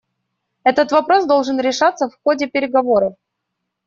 [0.63, 3.13] Этот вопрос должен решаться в ходе переговоров.